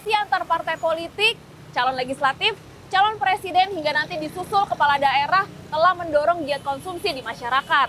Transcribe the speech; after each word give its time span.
kontestasi 0.00 0.16
antar 0.16 0.48
partai 0.48 0.80
politik, 0.80 1.36
calon 1.76 1.92
legislatif, 1.92 2.56
calon 2.88 3.20
presiden 3.20 3.68
hingga 3.76 3.92
nanti 3.92 4.16
disusul 4.16 4.64
kepala 4.64 4.96
daerah 4.96 5.44
telah 5.68 5.92
mendorong 5.92 6.48
giat 6.48 6.64
konsumsi 6.64 7.12
di 7.12 7.20
masyarakat. 7.20 7.88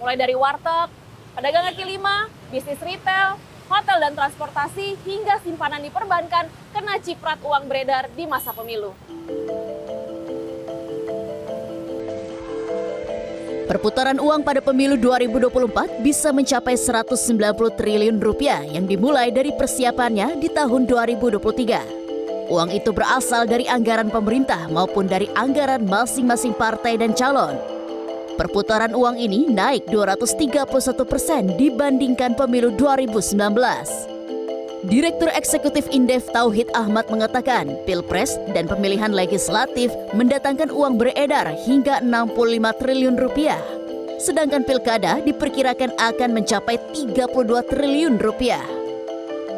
Mulai 0.00 0.16
dari 0.16 0.32
warteg, 0.32 0.88
pedagang 1.36 1.68
kaki 1.68 1.84
lima, 1.84 2.32
bisnis 2.48 2.80
retail, 2.80 3.36
hotel 3.68 4.00
dan 4.00 4.16
transportasi, 4.16 4.96
hingga 5.04 5.44
simpanan 5.44 5.84
di 5.84 5.92
perbankan 5.92 6.48
kena 6.72 6.96
ciprat 7.04 7.36
uang 7.44 7.68
beredar 7.68 8.08
di 8.16 8.24
masa 8.24 8.56
pemilu. 8.56 8.96
Perputaran 13.72 14.20
uang 14.20 14.44
pada 14.44 14.60
pemilu 14.60 15.00
2024 15.00 16.04
bisa 16.04 16.28
mencapai 16.28 16.76
190 16.76 17.32
triliun 17.72 18.20
rupiah 18.20 18.60
yang 18.68 18.84
dimulai 18.84 19.32
dari 19.32 19.48
persiapannya 19.48 20.36
di 20.36 20.52
tahun 20.52 20.84
2023. 20.84 22.52
Uang 22.52 22.68
itu 22.68 22.92
berasal 22.92 23.48
dari 23.48 23.64
anggaran 23.64 24.12
pemerintah 24.12 24.68
maupun 24.68 25.08
dari 25.08 25.24
anggaran 25.32 25.88
masing-masing 25.88 26.52
partai 26.52 27.00
dan 27.00 27.16
calon. 27.16 27.56
Perputaran 28.36 28.92
uang 28.92 29.16
ini 29.16 29.48
naik 29.48 29.88
231 29.88 30.68
persen 31.08 31.56
dibandingkan 31.56 32.36
pemilu 32.36 32.76
2019. 32.76 34.11
Direktur 34.82 35.30
Eksekutif 35.30 35.86
Indef 35.94 36.26
Tauhid 36.34 36.66
Ahmad 36.74 37.06
mengatakan, 37.06 37.70
Pilpres 37.86 38.34
dan 38.50 38.66
pemilihan 38.66 39.14
legislatif 39.14 39.94
mendatangkan 40.10 40.74
uang 40.74 40.98
beredar 40.98 41.54
hingga 41.54 42.02
65 42.02 42.82
triliun 42.82 43.14
rupiah. 43.14 43.62
Sedangkan 44.18 44.66
pilkada 44.66 45.22
diperkirakan 45.22 45.94
akan 46.02 46.34
mencapai 46.34 46.82
32 46.98 47.14
triliun 47.70 48.18
rupiah. 48.18 48.66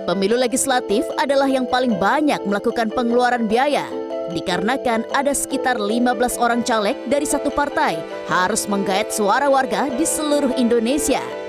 Pemilu 0.05 0.37
legislatif 0.37 1.09
adalah 1.17 1.49
yang 1.49 1.65
paling 1.73 1.97
banyak 1.97 2.45
melakukan 2.45 2.93
pengeluaran 2.93 3.49
biaya, 3.49 3.89
dikarenakan 4.29 5.09
ada 5.17 5.33
sekitar 5.33 5.81
15 5.81 6.37
orang 6.37 6.61
caleg 6.61 7.01
dari 7.09 7.25
satu 7.25 7.49
partai 7.49 7.97
harus 8.29 8.69
menggait 8.69 9.09
suara 9.09 9.49
warga 9.49 9.89
di 9.89 10.05
seluruh 10.05 10.53
Indonesia. 10.61 11.44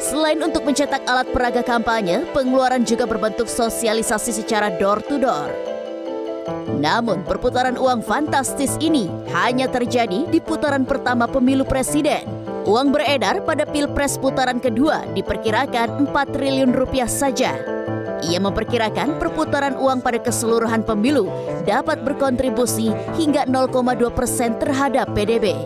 Selain 0.00 0.40
untuk 0.40 0.64
mencetak 0.64 1.04
alat 1.04 1.28
peraga 1.28 1.60
kampanye, 1.60 2.24
pengeluaran 2.32 2.88
juga 2.88 3.04
berbentuk 3.04 3.44
sosialisasi 3.44 4.32
secara 4.32 4.72
door-to-door. 4.72 5.52
Namun, 6.80 7.20
perputaran 7.28 7.76
uang 7.76 8.00
fantastis 8.00 8.80
ini 8.80 9.12
hanya 9.36 9.68
terjadi 9.68 10.24
di 10.24 10.40
putaran 10.40 10.88
pertama 10.88 11.28
pemilu 11.28 11.68
presiden. 11.68 12.24
Uang 12.64 12.96
beredar 12.96 13.44
pada 13.44 13.68
pilpres 13.68 14.16
putaran 14.16 14.56
kedua 14.56 15.04
diperkirakan 15.12 16.08
4 16.08 16.32
triliun 16.32 16.72
rupiah 16.72 17.08
saja. 17.08 17.60
Ia 18.24 18.40
memperkirakan 18.40 19.20
perputaran 19.20 19.76
uang 19.76 20.00
pada 20.00 20.16
keseluruhan 20.20 20.80
pemilu 20.84 21.28
dapat 21.68 22.00
berkontribusi 22.04 22.92
hingga 23.20 23.44
0,2 23.48 24.08
persen 24.12 24.56
terhadap 24.56 25.12
PDB. 25.12 25.56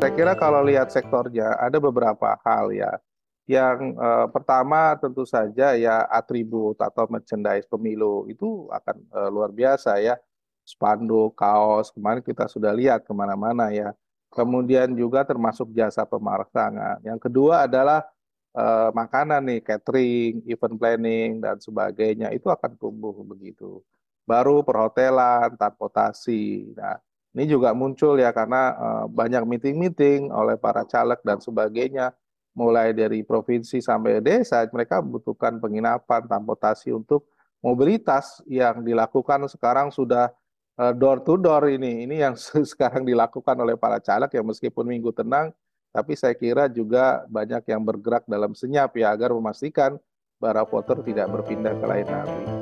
Saya 0.00 0.12
kira 0.12 0.32
kalau 0.36 0.60
lihat 0.64 0.92
sektornya 0.92 1.56
ada 1.56 1.80
beberapa 1.80 2.36
hal 2.44 2.72
ya. 2.72 3.00
Yang 3.46 3.94
uh, 3.94 4.26
pertama 4.34 4.98
tentu 4.98 5.22
saja 5.22 5.78
ya 5.78 6.02
atribut 6.10 6.74
atau 6.82 7.06
merchandise 7.06 7.62
pemilu 7.70 8.26
itu 8.26 8.66
akan 8.74 8.96
uh, 9.14 9.30
luar 9.30 9.54
biasa 9.54 10.02
ya. 10.02 10.18
Spanduk, 10.66 11.38
kaos, 11.38 11.94
kemarin 11.94 12.26
kita 12.26 12.50
sudah 12.50 12.74
lihat 12.74 13.06
ke 13.06 13.14
mana-mana 13.14 13.70
ya. 13.70 13.94
Kemudian 14.34 14.90
juga 14.98 15.22
termasuk 15.22 15.70
jasa 15.70 16.02
pemasangan. 16.02 16.98
Yang 17.06 17.30
kedua 17.30 17.70
adalah 17.70 18.02
uh, 18.50 18.90
makanan 18.90 19.46
nih, 19.46 19.62
catering, 19.62 20.42
event 20.50 20.74
planning, 20.74 21.38
dan 21.38 21.62
sebagainya. 21.62 22.34
Itu 22.34 22.50
akan 22.50 22.74
tumbuh 22.74 23.14
begitu. 23.22 23.78
Baru 24.26 24.66
perhotelan, 24.66 25.54
transportasi. 25.54 26.74
Nah, 26.74 26.98
ini 27.30 27.46
juga 27.46 27.70
muncul 27.70 28.18
ya 28.18 28.34
karena 28.34 28.74
banyak 29.06 29.46
meeting-meeting 29.46 30.34
oleh 30.34 30.58
para 30.58 30.82
caleg 30.82 31.22
dan 31.22 31.38
sebagainya 31.38 32.10
mulai 32.56 32.96
dari 32.96 33.20
provinsi 33.20 33.84
sampai 33.84 34.24
desa, 34.24 34.64
mereka 34.72 35.04
membutuhkan 35.04 35.60
penginapan, 35.60 36.24
transportasi 36.24 36.88
untuk 36.96 37.28
mobilitas 37.60 38.40
yang 38.48 38.80
dilakukan 38.80 39.44
sekarang 39.52 39.92
sudah 39.92 40.32
eh, 40.80 40.92
door 40.96 41.20
to 41.20 41.36
door 41.36 41.68
ini. 41.68 42.08
Ini 42.08 42.24
yang 42.24 42.34
sekarang 42.72 43.04
dilakukan 43.04 43.60
oleh 43.60 43.76
para 43.76 44.00
caleg 44.00 44.32
yang 44.32 44.48
meskipun 44.48 44.88
minggu 44.88 45.12
tenang, 45.12 45.52
tapi 45.92 46.16
saya 46.16 46.32
kira 46.32 46.64
juga 46.72 47.28
banyak 47.28 47.68
yang 47.68 47.84
bergerak 47.84 48.24
dalam 48.24 48.56
senyap 48.56 48.96
ya 48.96 49.12
agar 49.12 49.36
memastikan 49.36 50.00
para 50.40 50.64
voter 50.64 51.04
tidak 51.04 51.28
berpindah 51.28 51.76
ke 51.76 51.84
lain 51.84 52.08
arti. 52.08 52.55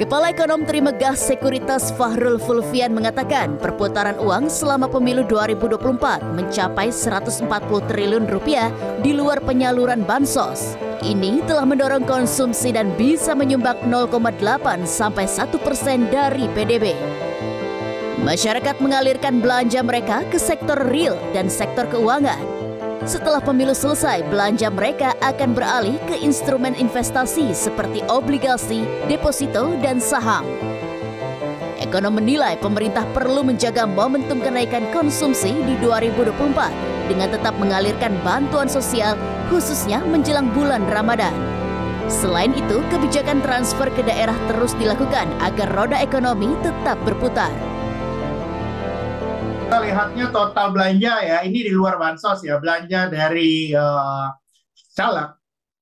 Kepala 0.00 0.32
Ekonom 0.32 0.64
Terima 0.64 0.96
Gas 0.96 1.28
Sekuritas 1.28 1.92
Fahrul 1.92 2.40
Fulvian 2.40 2.88
mengatakan 2.96 3.60
perputaran 3.60 4.16
uang 4.16 4.48
selama 4.48 4.88
pemilu 4.88 5.28
2024 5.28 6.24
mencapai 6.40 6.88
140 6.88 7.44
triliun 7.84 8.24
rupiah 8.24 8.72
di 9.04 9.12
luar 9.12 9.44
penyaluran 9.44 10.00
bansos. 10.00 10.72
Ini 11.04 11.44
telah 11.44 11.68
mendorong 11.68 12.08
konsumsi 12.08 12.72
dan 12.72 12.96
bisa 12.96 13.36
menyumbang 13.36 13.76
0,8 13.92 14.88
sampai 14.88 15.28
1 15.28 15.60
persen 15.60 16.08
dari 16.08 16.48
PDB. 16.48 16.96
Masyarakat 18.24 18.80
mengalirkan 18.80 19.44
belanja 19.44 19.84
mereka 19.84 20.24
ke 20.32 20.40
sektor 20.40 20.80
real 20.80 21.20
dan 21.36 21.52
sektor 21.52 21.84
keuangan 21.84 22.59
setelah 23.08 23.40
pemilu 23.40 23.72
selesai, 23.72 24.20
belanja 24.28 24.68
mereka 24.68 25.16
akan 25.24 25.56
beralih 25.56 25.96
ke 26.04 26.20
instrumen 26.20 26.76
investasi 26.76 27.56
seperti 27.56 28.04
obligasi, 28.12 28.84
deposito, 29.08 29.72
dan 29.80 29.96
saham. 29.96 30.44
Ekonom 31.80 32.20
menilai 32.20 32.60
pemerintah 32.60 33.08
perlu 33.16 33.40
menjaga 33.40 33.88
momentum 33.88 34.44
kenaikan 34.44 34.84
konsumsi 34.92 35.56
di 35.64 35.74
2024 35.80 37.08
dengan 37.08 37.32
tetap 37.32 37.56
mengalirkan 37.56 38.12
bantuan 38.20 38.68
sosial 38.68 39.16
khususnya 39.48 40.04
menjelang 40.04 40.52
bulan 40.52 40.84
Ramadan. 40.92 41.32
Selain 42.10 42.52
itu, 42.52 42.84
kebijakan 42.92 43.40
transfer 43.40 43.88
ke 43.96 44.04
daerah 44.04 44.36
terus 44.50 44.76
dilakukan 44.76 45.30
agar 45.40 45.72
roda 45.72 45.96
ekonomi 45.98 46.52
tetap 46.60 47.00
berputar 47.06 47.69
kita 49.70 49.86
lihatnya 49.86 50.26
total 50.34 50.74
belanja 50.74 51.22
ya. 51.22 51.46
Ini 51.46 51.70
di 51.70 51.70
luar 51.70 51.94
bansos 51.94 52.42
ya. 52.42 52.58
Belanja 52.58 53.06
dari 53.06 53.70
uh, 53.70 54.26
caleg. 54.98 55.30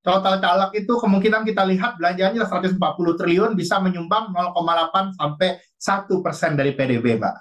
Total 0.04 0.36
caleg 0.44 0.84
itu 0.84 0.92
kemungkinan 0.92 1.40
kita 1.48 1.64
lihat 1.64 1.96
belanjanya 1.96 2.44
140 2.44 2.76
triliun 3.16 3.56
bisa 3.56 3.80
menyumbang 3.80 4.28
0,8 4.36 5.16
sampai 5.16 5.56
1 5.80 6.04
persen 6.20 6.52
dari 6.52 6.76
PDB 6.76 7.16
mbak. 7.16 7.36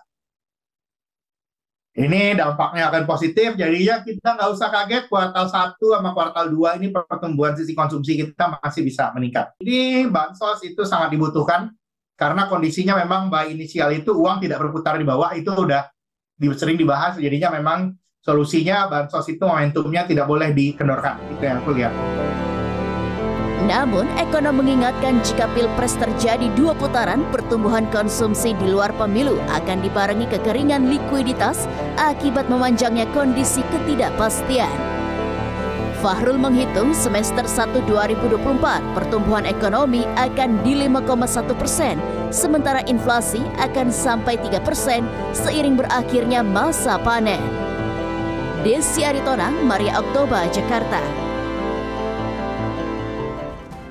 Ini 1.99 2.39
dampaknya 2.39 2.95
akan 2.95 3.03
positif. 3.03 3.59
Jadinya 3.59 4.07
kita 4.07 4.39
nggak 4.39 4.47
usah 4.47 4.71
kaget 4.71 5.03
kuartal 5.11 5.51
1 5.51 5.75
sama 5.75 6.15
kuartal 6.15 6.47
2 6.47 6.79
ini 6.79 6.95
pertumbuhan 6.95 7.59
sisi 7.59 7.75
konsumsi 7.75 8.23
kita 8.23 8.55
masih 8.63 8.87
bisa 8.87 9.11
meningkat. 9.11 9.51
Ini 9.59 10.07
bansos 10.07 10.63
itu 10.63 10.87
sangat 10.87 11.11
dibutuhkan 11.11 11.75
karena 12.15 12.47
kondisinya 12.47 12.95
memang 13.03 13.27
by 13.27 13.51
inisial 13.51 13.91
itu 13.91 14.15
uang 14.15 14.39
tidak 14.39 14.63
berputar 14.63 14.95
di 14.95 15.03
bawah 15.03 15.35
itu 15.35 15.51
udah 15.51 15.96
sering 16.57 16.77
dibahas 16.77 17.17
jadinya 17.17 17.53
memang 17.57 17.97
solusinya 18.21 18.91
bansos 18.91 19.25
itu 19.31 19.41
momentumnya 19.41 20.05
tidak 20.05 20.29
boleh 20.29 20.53
dikendorkan 20.53 21.17
itu 21.33 21.43
yang 21.43 21.57
aku 21.63 21.71
lihat. 21.73 21.93
Namun, 23.67 24.07
ekonom 24.15 24.63
mengingatkan 24.63 25.19
jika 25.25 25.49
pilpres 25.51 25.99
terjadi 25.99 26.47
dua 26.55 26.71
putaran, 26.77 27.27
pertumbuhan 27.35 27.83
konsumsi 27.91 28.55
di 28.55 28.69
luar 28.69 28.95
pemilu 28.95 29.35
akan 29.51 29.83
dibarengi 29.83 30.23
kekeringan 30.31 30.87
likuiditas 30.87 31.67
akibat 31.99 32.47
memanjangnya 32.47 33.09
kondisi 33.11 33.65
ketidakpastian. 33.67 34.71
Fahrul 35.99 36.37
menghitung 36.37 36.93
semester 36.93 37.43
1 37.43 37.89
2024 37.89 38.93
pertumbuhan 38.93 39.49
ekonomi 39.49 40.05
akan 40.15 40.61
di 40.61 40.87
5,1 40.87 41.57
persen, 41.57 41.97
sementara 42.29 42.83
inflasi 42.87 43.43
akan 43.59 43.91
sampai 43.91 44.39
3 44.39 44.63
persen 44.63 45.03
seiring 45.35 45.75
berakhirnya 45.75 46.43
masa 46.43 46.95
panen. 47.01 47.39
Desi 48.65 49.05
Aritonang, 49.05 49.63
Maria 49.63 50.01
Oktober, 50.01 50.43
Jakarta. 50.51 51.26